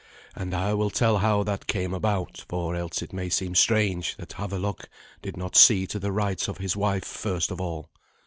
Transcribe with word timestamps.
And 0.35 0.55
I 0.55 0.73
will 0.73 0.89
tell 0.89 1.19
how 1.19 1.43
that 1.43 1.67
came 1.67 1.93
about, 1.93 2.43
for 2.49 2.75
else 2.75 3.03
it 3.03 3.13
may 3.13 3.29
seem 3.29 3.53
strange 3.53 4.15
that 4.17 4.33
Havelok 4.33 4.89
did 5.21 5.37
not 5.37 5.55
see 5.55 5.85
to 5.85 5.99
the 5.99 6.11
rights 6.11 6.47
of 6.47 6.57
his 6.57 6.75
wife 6.75 7.05
first 7.05 7.51
of 7.51 7.61
all. 7.61 7.91